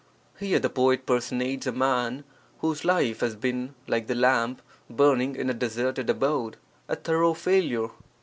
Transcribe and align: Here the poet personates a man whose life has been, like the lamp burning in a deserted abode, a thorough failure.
Here 0.39 0.57
the 0.57 0.67
poet 0.67 1.05
personates 1.05 1.67
a 1.67 1.71
man 1.71 2.23
whose 2.57 2.83
life 2.83 3.19
has 3.19 3.35
been, 3.35 3.75
like 3.85 4.07
the 4.07 4.15
lamp 4.15 4.63
burning 4.89 5.35
in 5.35 5.47
a 5.47 5.53
deserted 5.53 6.09
abode, 6.09 6.57
a 6.87 6.95
thorough 6.95 7.35
failure. 7.35 7.89